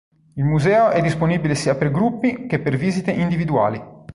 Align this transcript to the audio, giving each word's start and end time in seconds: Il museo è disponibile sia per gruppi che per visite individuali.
Il 0.33 0.43
museo 0.43 0.89
è 0.89 0.99
disponibile 0.99 1.53
sia 1.53 1.75
per 1.75 1.91
gruppi 1.91 2.47
che 2.47 2.57
per 2.57 2.75
visite 2.75 3.11
individuali. 3.11 3.79